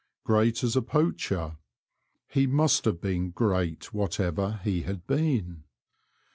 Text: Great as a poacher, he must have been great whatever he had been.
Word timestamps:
Great 0.23 0.63
as 0.63 0.75
a 0.75 0.81
poacher, 0.81 1.57
he 2.27 2.47
must 2.47 2.85
have 2.85 2.99
been 2.99 3.29
great 3.29 3.93
whatever 3.93 4.59
he 4.63 4.81
had 4.81 5.05
been. 5.05 5.63